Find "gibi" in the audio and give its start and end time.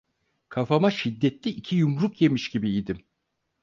2.49-2.71